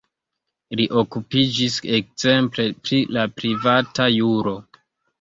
[0.79, 4.61] Li okupiĝis ekzemple pri la privata juro.